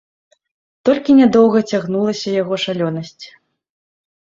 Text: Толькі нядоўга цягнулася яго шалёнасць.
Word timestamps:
Толькі 0.89 1.17
нядоўга 1.19 1.59
цягнулася 1.71 2.29
яго 2.41 2.61
шалёнасць. 2.67 3.25